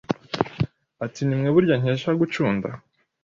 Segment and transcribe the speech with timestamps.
[1.05, 2.67] ati nimwe burya nkesha gucunda?